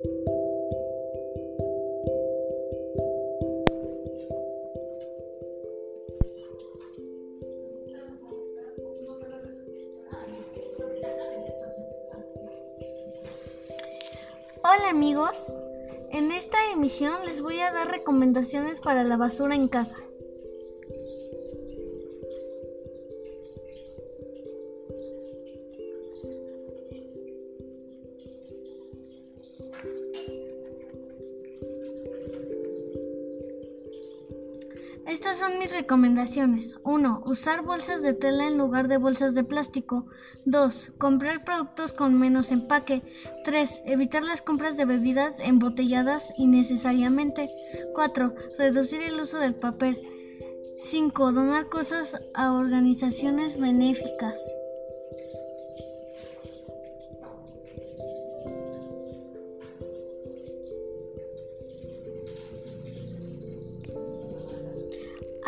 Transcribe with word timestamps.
Hola 0.00 0.10
amigos, 14.90 15.36
en 16.10 16.30
esta 16.30 16.58
emisión 16.72 17.24
les 17.26 17.40
voy 17.40 17.58
a 17.58 17.72
dar 17.72 17.90
recomendaciones 17.90 18.78
para 18.78 19.02
la 19.02 19.16
basura 19.16 19.56
en 19.56 19.66
casa. 19.66 19.96
Estas 35.08 35.38
son 35.38 35.58
mis 35.58 35.72
recomendaciones. 35.72 36.78
1. 36.84 37.22
Usar 37.24 37.62
bolsas 37.62 38.02
de 38.02 38.12
tela 38.12 38.46
en 38.46 38.58
lugar 38.58 38.88
de 38.88 38.98
bolsas 38.98 39.34
de 39.34 39.42
plástico. 39.42 40.04
2. 40.44 40.92
Comprar 40.98 41.44
productos 41.44 41.94
con 41.94 42.18
menos 42.18 42.52
empaque. 42.52 43.02
3. 43.42 43.70
Evitar 43.86 44.22
las 44.22 44.42
compras 44.42 44.76
de 44.76 44.84
bebidas 44.84 45.40
embotelladas 45.40 46.30
innecesariamente. 46.36 47.48
4. 47.94 48.34
Reducir 48.58 49.00
el 49.00 49.18
uso 49.18 49.38
del 49.38 49.54
papel. 49.54 49.98
5. 50.90 51.32
Donar 51.32 51.70
cosas 51.70 52.20
a 52.34 52.52
organizaciones 52.52 53.58
benéficas. 53.58 54.38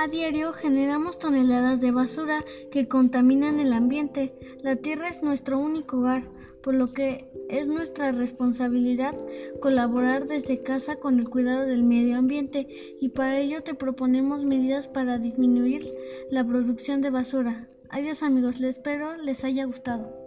A 0.00 0.08
diario 0.08 0.54
generamos 0.54 1.18
toneladas 1.18 1.82
de 1.82 1.90
basura 1.90 2.42
que 2.72 2.88
contaminan 2.88 3.60
el 3.60 3.74
ambiente. 3.74 4.32
La 4.62 4.76
tierra 4.76 5.10
es 5.10 5.22
nuestro 5.22 5.58
único 5.58 5.98
hogar, 5.98 6.26
por 6.62 6.72
lo 6.72 6.94
que 6.94 7.30
es 7.50 7.68
nuestra 7.68 8.10
responsabilidad 8.10 9.14
colaborar 9.60 10.26
desde 10.26 10.62
casa 10.62 10.96
con 10.96 11.18
el 11.18 11.28
cuidado 11.28 11.66
del 11.66 11.82
medio 11.82 12.16
ambiente 12.16 12.66
y 12.98 13.10
para 13.10 13.40
ello 13.40 13.62
te 13.62 13.74
proponemos 13.74 14.42
medidas 14.42 14.88
para 14.88 15.18
disminuir 15.18 15.84
la 16.30 16.46
producción 16.46 17.02
de 17.02 17.10
basura. 17.10 17.68
Adiós 17.90 18.22
amigos, 18.22 18.58
les 18.58 18.76
espero 18.76 19.18
les 19.18 19.44
haya 19.44 19.66
gustado. 19.66 20.19